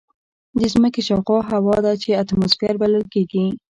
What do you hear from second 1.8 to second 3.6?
ده چې اتماسفیر بلل کېږي.